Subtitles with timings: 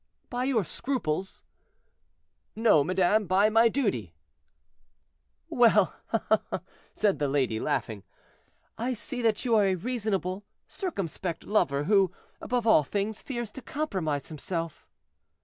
[0.31, 1.43] "By your scruples?"
[2.55, 4.15] "No, madame, by my duty."
[5.47, 5.93] "Well!"
[6.95, 8.01] said the lady, laughing,
[8.79, 12.11] "I see that you are a reasonable, circumspect lover, who,
[12.41, 14.87] above all things, fears to compromise himself."